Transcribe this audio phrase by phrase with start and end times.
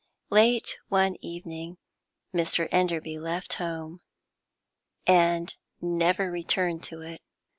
[0.31, 1.77] Late one evening,
[2.33, 2.67] Mr.
[2.71, 4.01] Enderby left home,
[5.05, 7.21] and never returned to it.